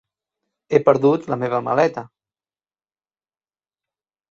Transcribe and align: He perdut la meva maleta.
He 0.71 0.79
perdut 0.87 1.27
la 1.33 1.37
meva 1.43 1.59
maleta. 1.67 2.05